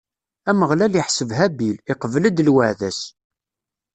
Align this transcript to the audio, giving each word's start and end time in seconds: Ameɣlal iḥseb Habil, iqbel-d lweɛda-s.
Ameɣlal 0.49 0.93
iḥseb 1.01 1.29
Habil, 1.37 1.75
iqbel-d 1.91 2.37
lweɛda-s. 2.47 3.01